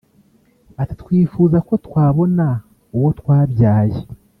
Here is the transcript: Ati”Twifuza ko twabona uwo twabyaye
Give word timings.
Ati”Twifuza 0.81 1.57
ko 1.67 1.73
twabona 1.85 2.47
uwo 2.95 3.09
twabyaye 3.19 3.99